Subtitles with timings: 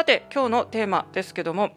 [0.00, 1.72] さて今日のテーマですけども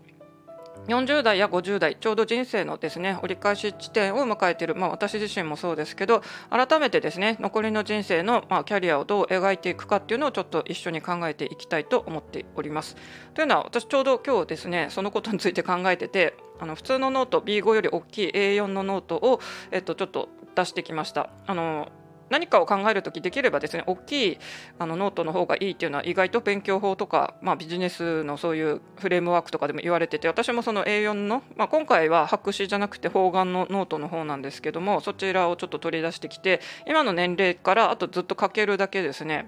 [0.88, 12.96] 40代や50代ちょうど人生のですね折り返し地点を迎えている、まあ、私自身もそうですけど改めてですね残りの人生の、まあ、キャリアをどう描いていくかっていうのをちょっと一緒に考えていきたいと思っております。
[13.34, 21.30] というのは私ちょうど今日ですねそのことについて考えててあの普通のノート B5 より大きい A4 のノートを、えっと、ちょっと出してきました。
[21.46, 21.92] あの
[22.30, 24.38] 何かを考えるときできればですね大きい
[24.80, 39.48] あのノートの方がいいっていうのは意外と勉強法とか、まあ、ビジネスのそういうフレームワークとかでも言われてて私もその A4 の、まあ、今回は白紙じゃなくて方眼のノートの方なんですけどもそちらをちょっと取り出してきて今の年齢からあとずっと書けるだけですね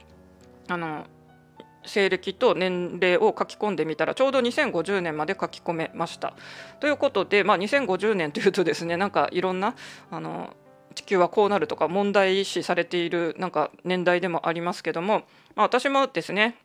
[0.67, 1.05] あの
[1.86, 6.34] 西暦と年齢を書き込んでみたらちょうど2050年まで書き込めました。
[6.80, 9.76] ということで、まあ、2050年というとですねなんかいろんな
[10.09, 10.55] あの
[10.95, 15.23] 地球はこうなるとか問題視されているなんか年代でもありますけども、
[15.55, 16.58] まあ、私もですね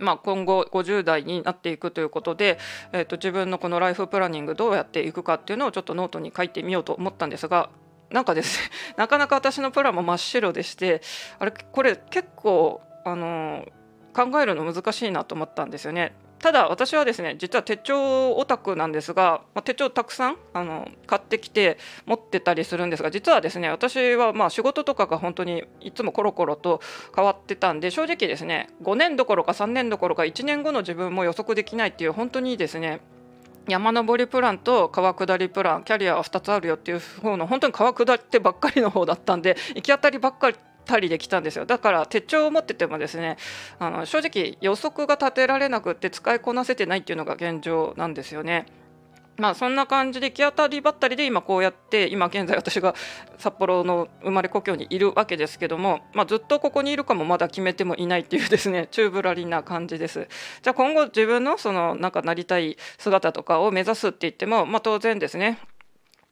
[0.00, 2.58] まあ、今後50代になっていくということで、
[2.92, 7.70] えー、と自分のこのライフプランニングどうやっていくかっていうのをちょっとノートに書いてみようと思ったんですが
[8.10, 11.00] なんかですね なかなか私のプランも真っ白でして
[11.38, 13.64] あれこれ結構あの
[14.12, 16.14] 考えるの難しいなと思ったんですよね。
[16.40, 26.80] ただ私はですね実は手帳オタクなんですが、まあ、手帳たくさんあの買ってきて持ってたりするんですが実はですね私はまあ仕事とかが本当にいつもコロコロと
[27.14, 33.00] 変わってたんで正直ですね5年どころか3年どころか1年後の自分も予測できないっていう本当にですね
[33.68, 40.56] 山登りプランと川下りプランキャリアは2つあるよっていう方の本当に川下ってばっかりの方だったんで行き当たりばっかり
[40.88, 43.36] たりできたんですよだから手帳を持っててもですね
[43.78, 48.66] あの正直予測が立てられなくって使いこなせてないっていうのが現状なんですよね。
[49.38, 52.94] まあそんな感じで行き当たりばったりで今こうやって今現在私が
[53.38, 60.26] 札幌の生まれ故郷にいるわけですけども、まあ、ずっとここにいるかもまだ決めてもいないっていうですね 宙ぶらりな感じです
[60.62, 65.60] じゃあ今後自分のそのなんかなりたい姿とかを目指すって言っても、まあ、当然ですね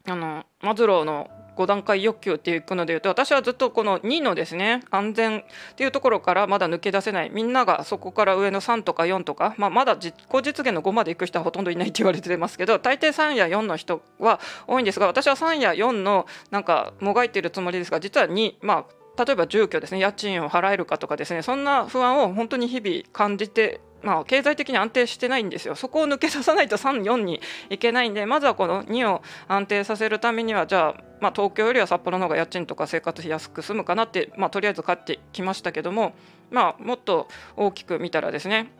[0.06, 5.42] あのマズローの5段階欲求っていうのでいうと私はずっとこの2のですね安全っ
[5.74, 27.40] ていうところからまだ抜け出せないみんながそこから上の3とか4とか、まあ、まだ実行実現の5まで行く人はほとんどいないって言われてますけど大抵3や4の人は多いんですが私は3や4のなんかもがいてるつもりですが実は2まあ例えば住居ですね家賃を払えるかとかですねそんな不安を本当に日々感じてまあ、経済的に安定してないんですよ、そこを抜け出さないと3、4に
[27.70, 36.14] いけないんで、まずはこの2を安定させるためには、じゃあ、まあ、東京よりは札幌の方が家賃とか生活費安く済むかなって、まあ、とりあえず買ってきましたけども、
[36.50, 38.70] まあ、もっと大きく見たらですね、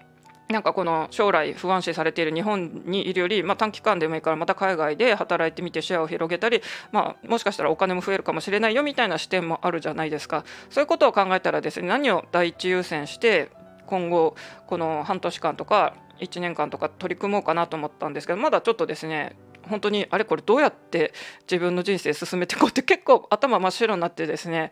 [0.49, 6.63] なんかこの将来不安視されている日本にいるより、まあ、短期間でもいいからまた海外で働いてみてシェアを広げたり、
[6.93, 10.45] まあ、もしかしたらお金も増えるかもしれないよみたいな視点もあるじゃないですか。
[10.71, 13.51] そういうことを考えたらですね何を第一優先して
[13.87, 14.37] 今後
[14.67, 19.37] この半年間とか1年間とか取り組もうかなと思ったんですけどまだちょっとですね
[19.69, 21.13] 本当にあれこれどうやって
[21.51, 24.71] 自分の人生進めていこうって結構頭真っ白になってですね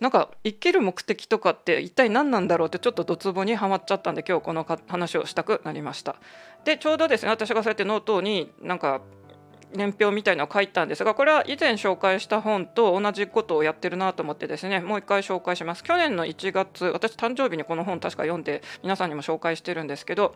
[0.00, 6.16] なんか生きる目的とかって一体何なんだろうってちょっとドツボにはまっちゃったんで今日この話をしたくなりました。
[6.64, 9.00] でちょうどですね私がそうやってノートになんか
[9.74, 15.84] 年表みたいなのを書いたんですがこれは以前紹介した本と同じことをやってるなと思ってですねもう一回紹介します。
[15.84, 20.34] 去年の1月私誕生日にこの本確か読んで皆さんにも紹介してるんですけど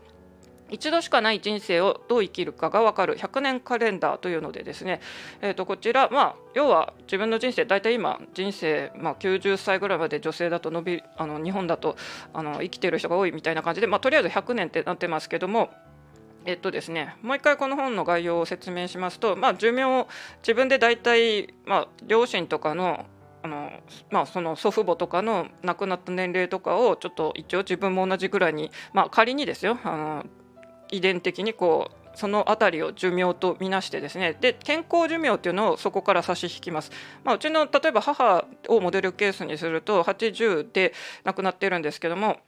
[0.71, 5.01] 一度しかない人生をどう生きるかが分かる100年カレンダーというのでですね、
[5.41, 11.97] えー、とこちら、まあ、要は自分の人生大体今人生、まあ、90歳ぐらいまで女性だと伸びあの日本だと
[12.33, 15.71] あの生きてる人が多いみたいな感じで、まあ、とりあえず100年ってなってますけども
[16.47, 20.07] えっとですね、もう一回この本の概要を説明しますと、まあ、寿命を
[20.43, 23.05] 自分で大体、まあ、両親とかの
[23.43, 23.71] あの、
[24.11, 30.27] まあ、その祖父母とかの亡くなった年齢とかをちょっと一応自分も同じぐらいに、まあ、仮にですよあの
[30.91, 36.91] 遺伝的にこうその辺りを寿命とみなしてですねで健康寿命っていうのをそこから差し引きます、
[37.25, 40.95] まあ、うちの例えば母をモデルケースにすると80で
[41.25, 42.39] 亡くなってるんですけども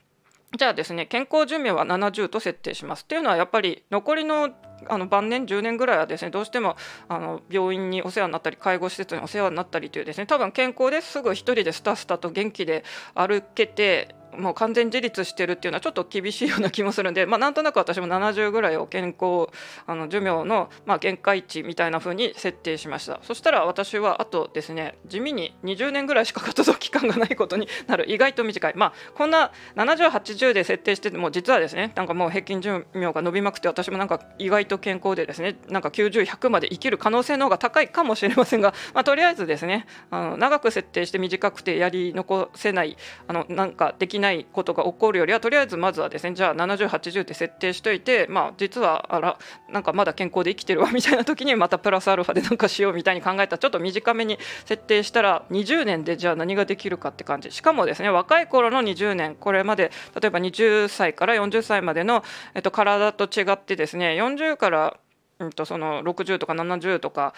[0.56, 3.02] じゃあですね健康寿命は70と設定します。
[3.02, 4.50] っていうのはやっぱり残りの
[4.86, 6.76] あの晩年10年ぐらいはですねどうしても
[7.08, 12.84] あの病院にお世話になったり介護施設にお世話になったりというですね多分健康ですぐ1人でスタスタと元気で
[13.14, 19.48] 歩けてもう完全自立してるっていうのはちょっと厳しいような気もするんで、まあ、なんとなく私も70ぐらいを健康
[19.86, 23.20] あの寿命のまあ限界値みたいな風に設定しました。
[23.22, 28.10] そしたら私はあとですね地味に20年ぐらいしか活動期間がないことになる。
[28.10, 28.72] 意外と短い。
[28.76, 42.96] まあこんな7080で設定してても実はですねなんかもう平均寿命が伸びまくって私もなんか意外と健康でですねなんか90100まで生きる可能性の方が高いかもしれませんが、まあ、とりあえずですねあの長く設定して短くてやり残せない
[43.26, 49.38] あのなんかでききないことが起こるよりはとりあえずまずはですねじゃあ7080って設定しといてまあ実はあら
[49.70, 57.50] なんかまだ健康で生きてるわ みたいな時にまたプラスアルファでなんかしようみたいに考えたらちょっと短めに設定したら20年でじゃあ何ができるかって感じ。
[57.50, 62.25] しかもですね若い頃の20年これまで例えば20歳から40歳までの、
[62.55, 64.97] えっと、体と違ってですね40から、
[65.38, 67.35] うんと、その60とか70とか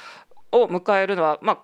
[0.53, 1.59] を迎えるのは、まあ、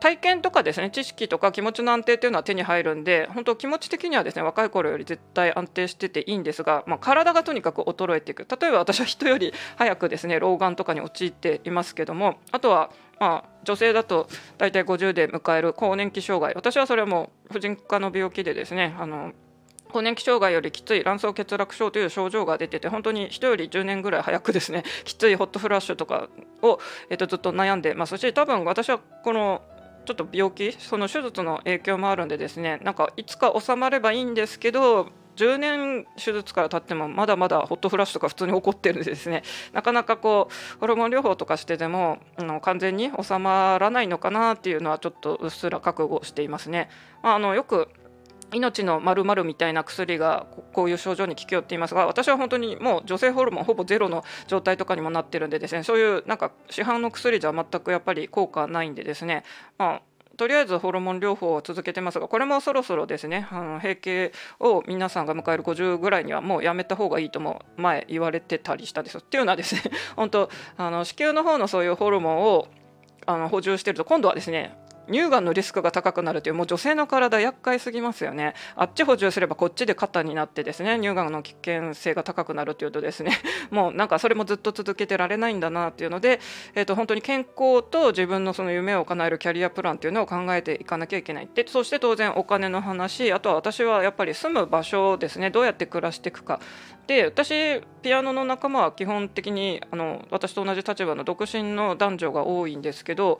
[0.00, 8.46] 体験とかですね知識とか気持ちの安定っていうのは手に入るんで本当気持ち的にはですね若い頃より絶対安定してていいんですが、まあ、体がとにかく衰えていく。
[8.60, 16.54] 例えば私は人より早くですね老眼とかに陥っていますけどもあとはまあ、女性だと大体50で迎える更年期障害。
[16.54, 19.32] 私はそれはもう婦人科の病気でですねあの
[19.90, 26.28] 更年期障害よりきつい卵巣欠落症という症状が出てて本当に人より10年ぐらい早くですねきついホットフラッシュとか
[26.62, 26.78] を、
[27.10, 29.62] えっとずっと悩んでますし多分私はこの
[30.04, 39.42] ちょっと病気その手術の影響もあるんでですねなんかいつか収まればいいんですけど10年手術から経ってもまだまだホットフラッシュとか普通に起こってるんでですね
[39.72, 46.90] なかなかこうホルモン療法とかしてでもあの完全に収まらないのかなっていうのはちょっとうっすら覚悟していますね。
[47.22, 47.88] まあ、あのよく
[48.52, 59.44] 命のまるみたいな薬がこういう症状に効くよっていますが私は本当にもう女性ホルモンほぼゼロの状態とかにもなってるんでですねそういうなんか市販の薬じゃ全くやっぱり効果ないんでですね
[59.78, 60.02] まあ
[60.40, 69.18] とりあえずホルモン療法を続けてますがこれもそろそろですねあの閉経を皆さんが迎える50ぐらいにはもうやめた方がいいとも前言われてたりしたんです。
[69.18, 69.82] っていうのはですね
[70.16, 70.48] 本当
[70.78, 72.68] あの子宮の方のそういうホルモンを
[73.26, 74.78] あの補充してると今度はですね
[75.10, 78.54] 乳がんのリスクが高くなるというもう女性の体厄介すぎますよね。
[78.76, 83.32] あっち補充すればこっちで肩になってですね乳がんの危険性が高くなるというとですね
[83.70, 86.40] もうなんかそれもずっと続けてられないんだなっていうので、
[86.74, 96.60] えー、と本当に健康と自分のその夢を叶えるキャリアプランっていうのを考えていかなきゃいけないでそして当然お金の話あとは私はやっぱり住む場所ですねどうやって暮らしていくか。
[97.06, 103.38] で私ピアノの仲間は基本的にあの私と同じ立場の独身の男女が多いんですけど、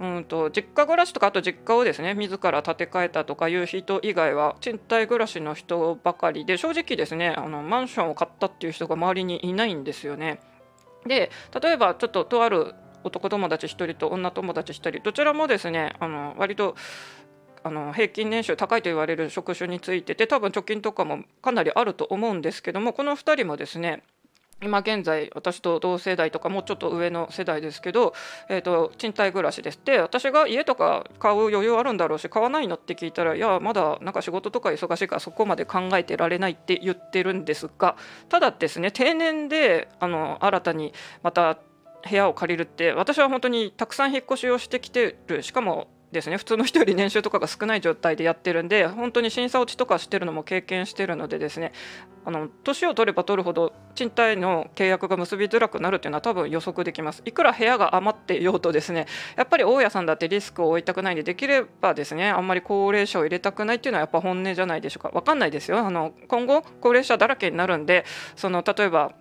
[0.00, 10.40] うんと、実家暮らしとかあと実家をですね自ら建て替えたとかいう人以外は賃貸暮らしの人ばかりで正直ですねあのマンションを買ったっていう人が周りにいないんですよね。
[11.06, 11.30] で
[11.60, 12.74] 例えばちょっととある
[13.04, 16.76] 男友達1人と女友達1人どちらもですねあの割と
[17.64, 24.02] あの平均年収高いと言われる職種についてて多分貯金とかもかなりあると思うんですけどもこの2人もですね
[24.62, 28.14] 今現在私と同世代とかもうちょっと上の世代ですけど、
[28.48, 29.80] えーと、賃貸暮らしです。
[29.84, 37.96] で私が家とか買う余裕あるんだろうし買わないのって聞いたらいやまだなんか仕事とか忙しいからそこまで考えてられないって言ってるんですが
[38.28, 40.92] ただですね定年であの新たに
[41.22, 41.58] また
[42.08, 45.42] 部屋を借りるって私は本当にたくさん引っ越しをしてきてる。
[45.42, 46.36] しかもですね。
[46.38, 51.72] 普通の人より年収とかが少ない状態でやってるんで本当に審査落ちとかしてるのも経験してるのでですね。
[52.24, 57.22] あの年を取れば取るほど賃貸の契約が結びづらくなるっていうのは多分予測できます。
[57.24, 59.06] いくら部屋が余っていようとですね
[59.36, 65.10] やっぱり大家さんだってリスクを負いたくないんでできればですねあんまり高齢者を入れたくないっていうのはやっぱ本音じゃないでしょうか。
[65.10, 65.78] 分かんないですよ。
[65.78, 68.04] あの今後高齢者だらけになるんで
[68.36, 69.12] その例えば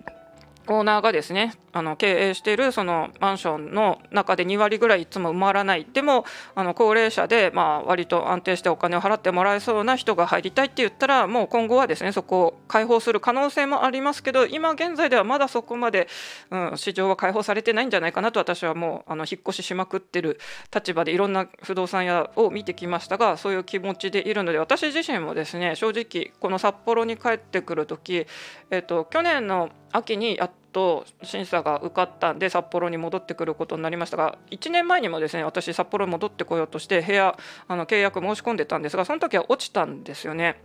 [0.72, 5.86] オーナーがですねあの経営しているそのマンションの中で2割ぐらいいつも埋まらない。
[5.92, 6.26] でも
[6.56, 16.08] あの高齢者でまあ割と安定してお金を払ってもらえそうな人が入りたいって言ったらもう今後はですねそこを開放する可能性もありますけど今現在ではまだそこまで、
[16.50, 20.40] うん、市場は開放されてないんじゃないかなと私はもうあの引っ越ししまくってる
[20.74, 28.26] 立場でいろんな不動産屋を見てきましたがそういう気持ちでいるので私自身もですね正直この札幌に帰ってくる時、
[28.70, 40.62] えーと去年の秋にやっと審査が受かったんで札幌に戻ってくることになりましたが1年前にもですね私札幌に戻ってこようとして部屋あの契約申し込んでたんですがその時は落ちたんですよね。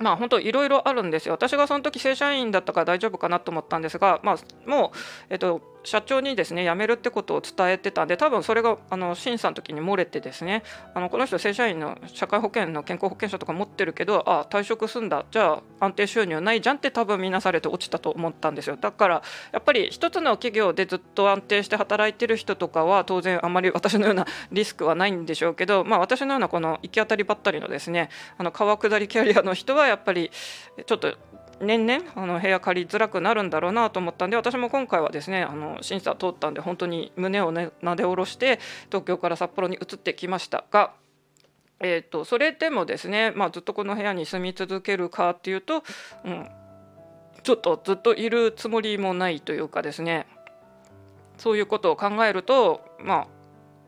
[0.00, 1.34] まあ本当いろいろあるんですよ。
[1.34, 4.36] 私がその時正社員だったから大丈夫かなと思ったんですが、まあ、
[4.68, 4.96] もう、
[5.28, 10.62] えっと、社長にですね辞めるってことを伝えてたんで多分それがあの審査の時に漏れてですね
[10.94, 15.24] あのこの人正社員の社会保険の健康保険証とか持ってるけどあ退職すんだ。
[15.30, 18.76] じゃあ安定収入ないじゃんって多分見なされて落ちたと思ったんですよ。
[18.76, 19.22] だから
[19.52, 30.30] やっぱり一つの企業でずっと安定して働いてる人とかは当然あまり私のようなリスクはないんでしょうけど、まあ、私のようなこの行き当たりばったりのですねあの川下りキャリアの人はやっぱり
[30.86, 31.16] ちょっと
[31.60, 40.92] 年々あの部屋借りづらくなるんだろうなと思ったんで私も今回はですねあの審査通ったんで本当に胸を、ね、なで下ろして東京から札幌に移ってきましたが。
[41.82, 45.82] えーと、それでもですね、まあ、ずっとこの部屋に住み続けるかっていうと、
[46.26, 46.46] うん、
[47.42, 50.26] ちょっとずっといるつもりもないというかですね
[51.38, 53.26] そういうことを考えると、まあ、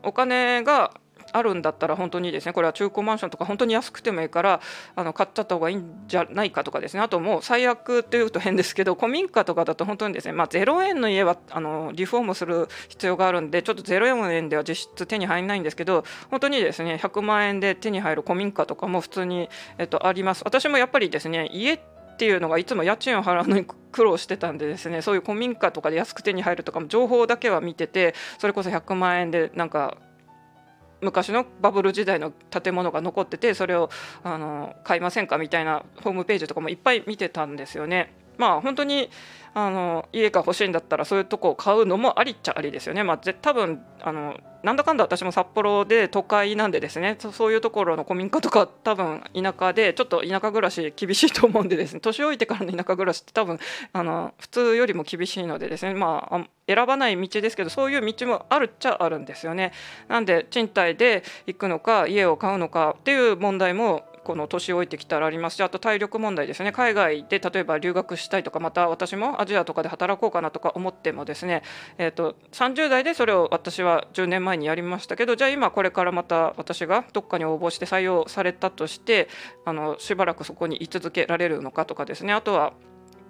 [0.01, 0.91] お金が
[1.33, 4.61] あるんだったら本当にですねこれは中古マンションとか本当に安くてもいいから
[4.95, 7.01] あの買っちゃった方がいいんじゃないかとかですね。
[7.01, 20.43] あともう最悪っていうと変ですけど古民家とかだと本当にですね、まあ、0円の家はあのリフォームする必要があるんでちょっと0円では実質手に入らないんですけど本当にですね100万円で手に入る古民家とかも普通に、えっと、あります。
[20.45, 21.79] 私もやっぱりですね家
[22.13, 29.97] っていうのがいつも家賃を払うのに 苦労してたんでですねそういう古民家とかで安く手に入るとかも情報だけは見ててそれこそ100万円でなんか
[31.03, 33.89] 昔のバブル時代の建物が残っててそれを
[34.23, 38.22] あの買いませんかみたいなホームページとかもいっぱい見てたんですよね。
[38.37, 39.09] まあ本当に
[39.55, 43.03] あの家が欲しいんだったらそういうとこを買うのもありっちゃありですよね。
[43.03, 53.59] まあ、多分あのなんだかんだ私も札幌で都会なんでですねそういうところの古民家とか多分田舎でちょっと田舎暮らし厳しいと思うんでですね 年老いてからの田舎暮らしって多分
[53.91, 59.73] あの普通よりも厳しいのでですねまあ選ばない道ですけどそういう道もあるっちゃあるんですよね。
[60.07, 66.71] なんで賃貸で行くのか家を買うのかっていう問題もこの年老いてきたらありますしあと体力問題ですね。
[66.71, 71.63] 海外で例えば留学したいとかまた私もアジアとかで働こうかなとか思ってもですね、
[71.97, 79.27] えーと、30代でそれを私は10年前にやりましたけどじゃあ今これからまた私がどっかに応募して採用されたとして
[79.65, 82.33] あのしばらくそこに居続けられるのかとかですね。
[82.33, 82.73] あとは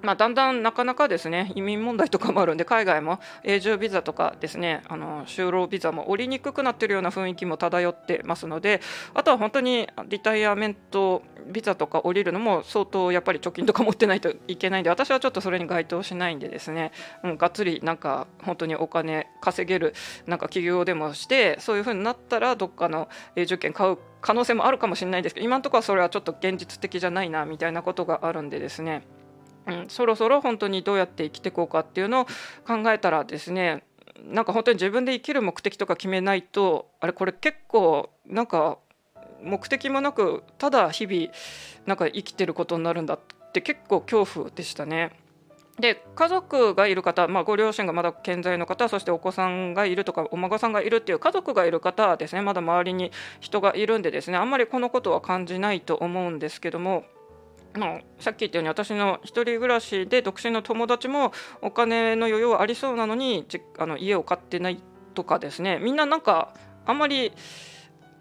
[0.03, 8.81] まあ、だんだんなかなかですね移民問題とかもあるんで海外も永住ビザとかですねあの就労ビザも降りにくくなっているような雰囲気も漂ってますので
[9.13, 16.91] あとは本当にリタイアメントビザとか降りるのも相当やっぱり貯金とか持ってないといけないんで私はちょっとそれに該当しないんでですね、
[17.23, 19.93] うん、がっつりなんか本当にお金稼げる
[20.27, 29.03] なんか企業でもしてそういうふうになったらどっかの永住権買う可能性もあるかもしれないですけど今のところはそれはちょっと現実的じゃないなみたいなことがあるんでですね。
[29.67, 32.25] うん、そろそろ本当にどうやって生きていこうかっていうのを
[32.67, 33.83] 考えたらですね
[34.25, 38.77] なんか本当に自分で生きる目的とか決めないとあれこれ結構なんか
[39.41, 41.27] 目的もなくただ日々
[41.85, 43.19] なんか生きてることになるんだっ
[43.51, 45.11] て結構恐怖でしたね。
[45.79, 57.05] で家族がいる方、まあ、ご両親がまだ健在の方そしてお子さんがいるとかお孫さんがいるっていう家族がいる方はですねまだ周りに人がいるんでですねあんまりこのことは感じないと思うんですけども
[57.75, 64.81] まあ、さっき言ったように私の1人暮らしで独身の友達もお金の余裕はありそうなのにあの家を買ってない
[65.13, 65.79] とかですね。
[65.79, 66.53] みんななんか
[66.85, 67.31] あんまり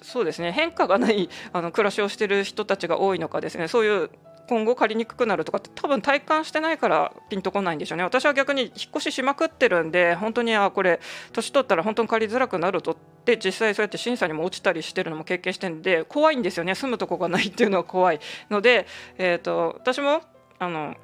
[0.02, 3.68] そうですね変化がないあの暮らしをしてる人たちが多いのかですね。
[3.68, 4.10] そういう
[4.52, 8.04] 今後借りにくくなるとかって多分体感してないからピンとこないんでしょうね。
[8.04, 11.00] 私は逆に引っ越ししまくってるんで本当にあこれ
[11.32, 16.74] 年取ったら本当に借りづらくなるとって実際そうやって審査にも落ちたりしてるのも経験してるんで怖いんですよね。
[16.74, 20.20] 住むとこがないっていうのは怖いので、えーと、私も
[20.58, 20.96] あの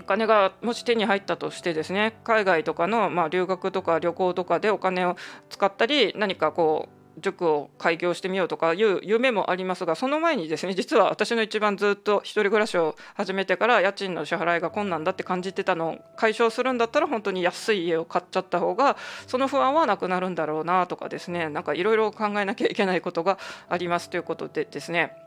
[0.00, 5.16] お金がもし手に入ったとしてですね海外とかの、まあ、留学とか旅行とかでお金を
[5.50, 18.96] 使ったり何かこう塾を開業してみようとかいう夢もありますがその前にですね実は私の一番ずっと一人暮らしを始めてから家賃の支払いが困難だって感じてたのを解消するんだったら本当に安い家を買っちゃった方が
[19.26, 25.25] その不安はなくなるんだろうなとかですねなんかいろいろ考えなきゃいけないことがありますということでですね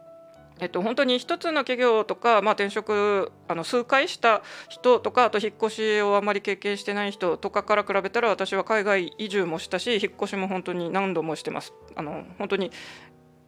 [0.60, 11.74] えっと、本当に一つの企業とか、まあ、転職あの数回した人とかあと引っ越しをあまり経験してない人とかから比べたら私は海外移住もしたし引っ越しも本当に何度もしてます。
[11.96, 12.72] あの本当に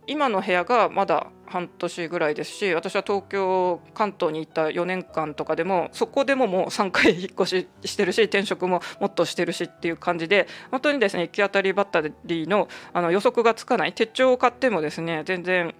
[0.08, 15.75] 今の部屋がまだ半年ぐらいですし私は東京関東に行った4年間とかでもそこでももう3回引っ越ししてるし転職ももっとしてるしっていう感じで本当にですね行き当たりばったりのあの予測がつかない手帳を買ってもですね全然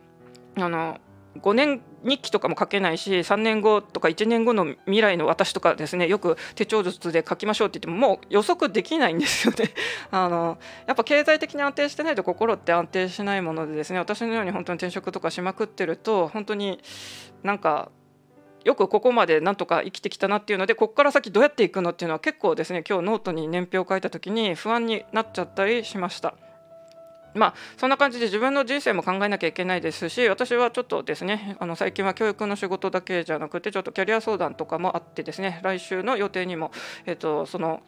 [0.56, 1.00] あの
[1.40, 9.72] 5年日記とかも書けないし3年後とか1年後の未来の私とかですねよく手帳術で書きましょうって言ってももう予測できないんですよね
[10.12, 10.58] あの
[10.88, 16.82] やっぱ経済的に安定してないと心って安定しないものでですね私のように本当に転職とかしまくってると本当に
[17.44, 17.92] なんか
[18.64, 26.36] よくここまでなんとか生きてきたなっていうのでここから先どうやっていくのっていうのは結構ですね今日ノートに年表を書いた時に不安になっちゃったりしました。
[27.34, 36.72] まあ、そんな感じで自分の人生も考えなきゃいけないですし私はちょっとですねあの最近は教育の仕事だけじゃなくてちょっとキャリア相談とかもあってですね来週の予定にも、
[37.06, 37.82] えーとその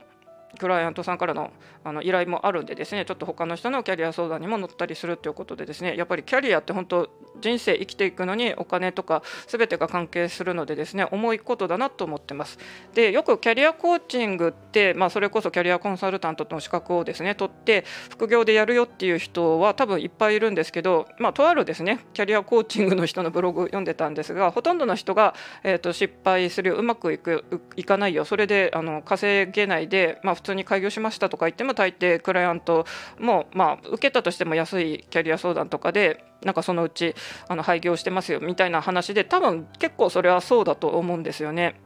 [0.60, 1.52] クライアントさんからの
[1.84, 7.10] あの依頼もあるんでですねちょっと他の人のキャリア相談にも乗ったりするということでですねやっぱりキャリアって本当
[7.42, 12.58] 人生生きていくのにお金とか全てが関係するのでですね重いことだなと思ってます。
[12.94, 25.34] でよくキャリアコーチングって、まあ、それこそキャリアコンサルタントの資格をですね取って副業でやるよっていう人は多分いっぱいいるんですけど、まあ、とあるですねキャリアコーチングの人のブログ読んでたんですがほとんどの人が、
[25.64, 27.44] えーと、失敗するうまくいく
[27.76, 32.86] いかないよそれであの稼げないで、まあ、普通に開業しましたとか言っても大抵クライアント
[33.18, 37.16] も、まあ、受けたとしても安いキャリア相談とかでなんかそのうち
[37.48, 41.80] あの廃業してますよみたいな話で多分結構それはそうだと思うんですよね。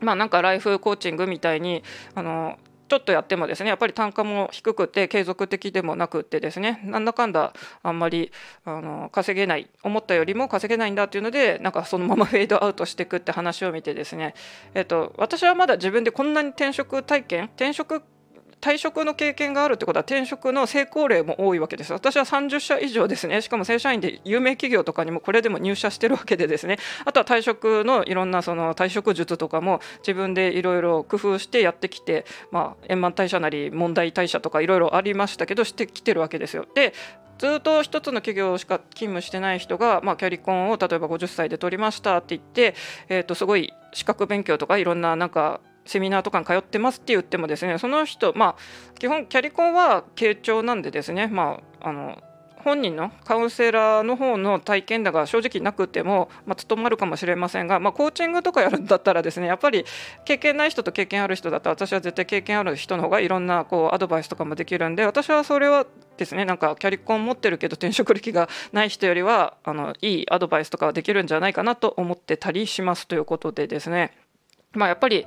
[0.00, 1.82] まあ、なんかライフコーチングみたいに
[2.14, 2.56] あの
[2.88, 7.52] ちょっとやってもですねやっぱり単価も低くて継続的でもなくってですねなんだかんだ
[7.82, 8.32] あんまり
[8.64, 14.34] あの稼げない思ったよりも稼げないんだっていうのでなんかそのままフェードアウトしていくって話を見てですね、
[14.74, 18.02] えっと、私はまだ自分でこんなに転職体験転職
[18.60, 21.92] 退職の経験があるってことは転職の成功例も多いわけです。
[21.92, 23.40] 私は30社以上ですね。
[23.40, 26.78] しかも正社員で有名企業とかにもこれでも入社してるわけでですね。
[27.04, 36.66] あとは退職のいろんなその退職術とかも自分でいろいろ工夫してやってきて、まあ、円満退社なり問題退社とかいろいろありましたけどしてきてるわけですよ。
[36.74, 36.92] で
[37.38, 42.74] ずっと1つの企業しか勤務してない人が、まあ、キャリコンを例えば50歳で取りましたって言って、
[43.08, 52.22] えー、とすごい資格勉強とかいろんななんかセミナーとかに通ってますって言ってもですねその人まあ基本キャリコンは傾聴なんでですねまああの
[52.64, 59.84] 本人のカウンセラーの方の体験談が正直なくても、まあ、務まるかもしれませんが、まあ、コーチングとかやるんだったらですねやっぱり
[60.24, 74.12] 経験ない人と経験ある人だったら私は絶対経験ある人の方がいろんなこうアドバイスとかもできるんで私はそれはですねなんかキャリコン持ってるけど転職歴がない人よりはあのいいアドバイスとかできるんじゃないかなと思ってたりしますということでですね。
[74.72, 75.26] まあやっぱり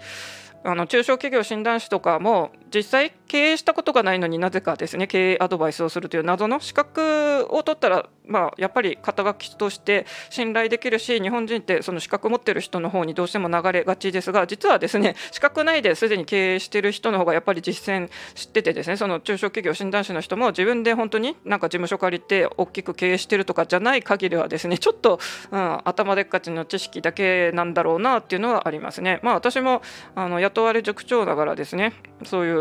[0.63, 25.19] あの中小企業診断士とかも実際経営したことがないのになぜかですね経営アドバイスをするという謎の資格を取ったら、まあ、やっぱり肩書きとして信頼できるし日本人ってその資格持ってる人の方にどうしても流れがちですが実はですね資格ないですでに経営してる人の方がやっぱり実践知っててですねその中小企業診断士の人も自分で本当になんか事務所借りて大きく経営してるとかじゃない限りはですねちょっと、
[25.51, 29.19] うん、頭でっかちの知識だけなんだろうなっていうのはありますね。
[29.23, 29.81] まあ、私も
[30.15, 32.60] あの雇われ塾長だからですねそうい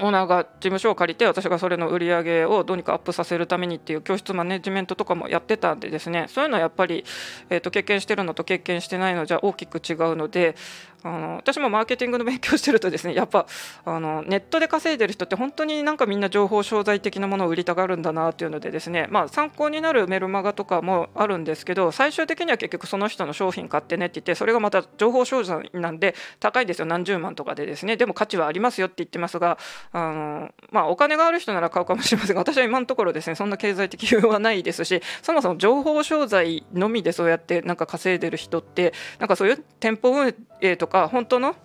[0.00, 7.04] オーナーが事務所を借りて私がそれの売り上げをどうにかアップさせるためにっていう教室マネジメントとかもやってたんでですねそういうのはやっぱり、
[7.48, 10.56] えー、と経験してるのと経験してないのじゃ大きく違うので
[11.04, 13.46] あの私もマーケティングの勉強してるとですね やっぱ
[13.84, 26.86] あのネットで稼いでる人って本当になんかみんな情報商材的なものを売りたがるんだなっていうのでですね、まあ、参考になるメルマガとかもあるんですけど最終的には結局その人の商品買ってねって言ってそれがまた情報商材なんで高いですよ。
[26.86, 27.96] 何十万とかでですね。
[27.96, 29.58] でも価値はありますよって言ってますが
[29.92, 41.56] あの、まあ、お金がある人なら買うかもしれませんが私は今のところですねそんな経済的余裕はないですしそもそも情報商材のみでそうやってなんか稼いでる人ってなんかそういう店舗運営とか本当の？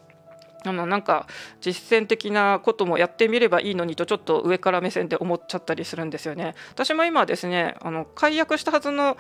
[0.65, 1.26] あのなんか
[1.62, 6.56] 実践的なこともやってみればいいのにとちょっと上から目線で思っちゃったりするんですよね。
[6.72, 9.18] 私も今ですねあの解約したはずの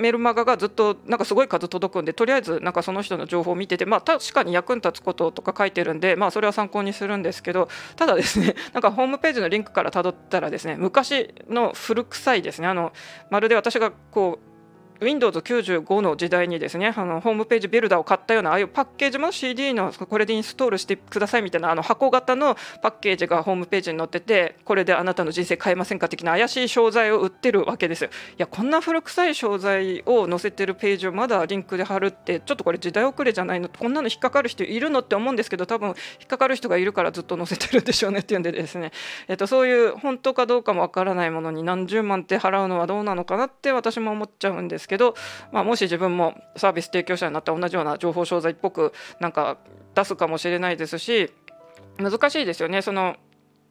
[0.00, 12.92] メルマガがずっとなんかすごい数届くんでとりあえずなんかその人の情報を見ててまあ確かに役に立つこととか書いてるんでまあそれは参考にするんですけどただですね なんかホームページのリンクからたどったらですね昔の古臭いですねあの
[13.28, 14.49] まるで私がこう
[15.00, 28.04] Windows95 の時代にですねあのホームページビルダーを買ったようなああいうパッケージも CD のこれでインストールしてくださいみたいなあの箱型のパッケージがホームページに載っててこれであなたの人生変えませんか的な怪しい商材を売ってるわけです。
[28.04, 28.08] い
[28.38, 38.92] やこんな古臭い商材を載せてるページをまだリンクで貼るってちょっとこれ時代遅れじゃないのこんなの引っかかる人いるのって思うんですけど多分引っかかる人がいるからずっと載せてるんでしょうねっていうんでですね、
[39.28, 45.14] えっと、そういう本当かどうかもわからないものに何十万って払うのはどうなのかなって私も思っちゃうんですけど、けど
[45.52, 49.56] まあ、もし自分もサービス提供者になったら同じような情報商材っぽくなんか
[49.94, 51.32] 出すかもしれないですし
[51.98, 52.82] 難しいですよね。
[52.82, 53.16] その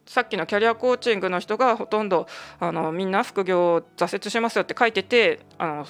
[0.06, 2.26] さっきのキャリアコーチングの人がほとんど
[2.58, 5.86] あのみんな副業を挫折しますよって書いててあの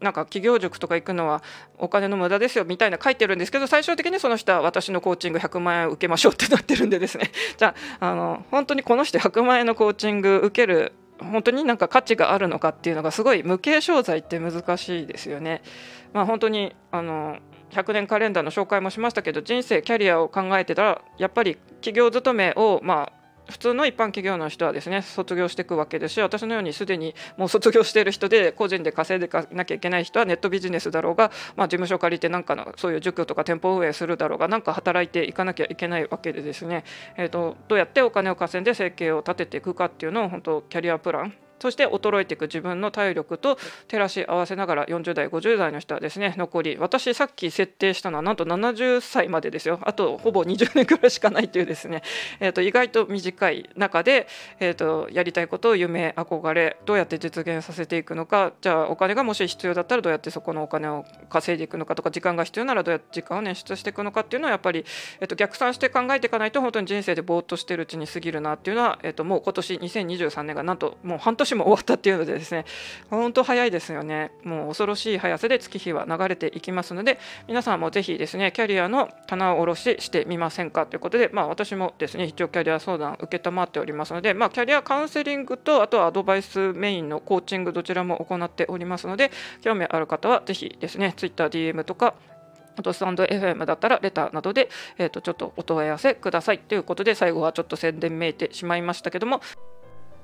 [0.00, 1.42] なんか企業塾とか行くのは
[1.78, 7.30] お金の無駄ですよみたいな書いてるんですけど最終的にその人は私のコーチング100万円受けましょうってなってるんでですね。
[7.56, 15.62] じゃああの本当にこの人100万円のコーチング受ける本当になんか価値があるのかっていうのがすごい無形商材って難しいですよね。
[16.12, 17.38] まあ、本当にあの
[17.70, 36.84] 100年カレンダーの紹介もしましたけど人生キャリアを考えてたらやっぱり企業勤めをまあ普通の一般企業の人はですね卒業していくわけですし私のようにすでにもう卒業している人で個人で稼いでいかなきゃいけない人はネットビジネスだろうが、まあ、事務所借りてなんかのそういう塾とか店舗運営するだろうがなんか働いていかなきゃいけないわけでですね、
[37.16, 49.78] えーと、どうやってお金を稼いで生計を立てていくかっていうのを本当キャリアプランそして衰えていく自分の体力と照らし合わせながら40代50代の人はですね残り私さっき設定したのはなんと70歳までですよ。
[49.82, 52.02] あとほぼ20年くらいしかないというですね、
[52.40, 54.26] えー、と意外と短い中で、
[54.58, 64.84] えー、とやりたいことを夢憧れどうやって実現させていくのかじゃあお金がもし必要だったらどうやってそこのお金を稼いでいくのかとか時間が必要ならどうやって時間を捻出していくのかっていうのはやっぱり、
[65.20, 72.64] えー、と逆算して考えていかないと本当に人生でぼーっとしてるうちに過ぎるなっていうのは、えー、ともう今年2023年がなんともう半年も終わったっていうのでですね
[73.10, 74.32] 本当早いですよね。
[74.44, 92.14] もう恐ろしい速さで月日は流れていきますので皆さんもぜひですねキャリアの棚卸ししてみませんかということで、まあ、私もですね一応キャリア相談受けっておりますので、まあ、キャリアカウンセリングとあとはアドバイスメインのコーチングどちらも行っておりますので興味ある方はぜひですね TwitterDM とか
[92.76, 99.40] あとスタンド FM だったらレターなどで、えー、とちょっとお問い合わせくださいということで最後はちょっと宣伝めいてしまいましたけども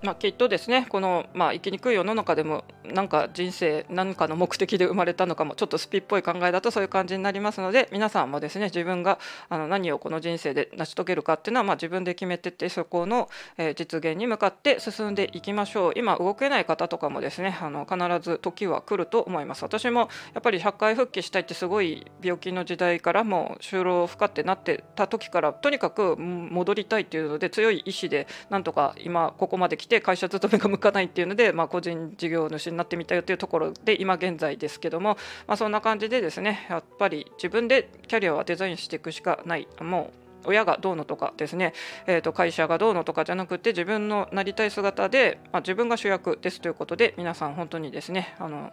[0.01, 15.93] まあ、きっとですねこの、まあ、生きにくい世の中でもなんか人生何かの目的で生まれたのかもちょっとスピっぽい考えだとそういう感じになりますので皆さんもですね自分があの何をこの人生で成し遂げるかっていうのは、まあ、自分で決めてってそこの、えー、実現に向かって進んでいきましょう。
[15.97, 17.99] 今動けない方とかもですねあの必
[18.31, 19.65] ず時は来ると思います。
[19.65, 40.13] 私もやっぱり社会復帰したいってすごい病気の時代からもう就労不可ってなってた時からとにかく戻りたいっていうので強い意志でなんとか今ここまで来て会社勤めが向かないっていうので、まあ、個人事業主になってみたよというところで今現在ですけども、まあ、そんな感じでですねやっぱり自分でキャリアはデザインしていくしかないも
[40.45, 41.75] う親がどうのとかですね、
[42.07, 48.71] えー、と会社がどうのとかじゃなくて自分のなりたい姿で、まあ、自分が主役ですということで皆さん本当にですねあの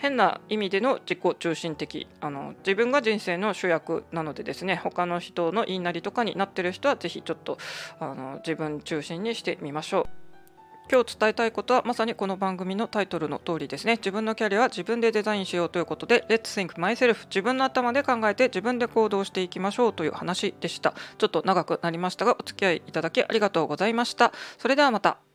[0.00, 7.58] 変な意味での自己中心的あの自分が人生の主役なのでですね他の人の言いなりとかになってる人は是非ちょっと
[7.98, 10.19] あの自分中心にしてみましょう。
[10.90, 13.94] 今日伝えたいことはまさにこの番組のタイトルの通りですね。
[13.94, 20.94] 自分のキャリアは自分でデザインしようということで Let's think myself 自分の頭で考えて自分で行動していきましょうという話でした。
[21.18, 24.32] ちょっと長くなりましたがお付き合いいただきありがとうございました。
[24.58, 25.29] それではまた。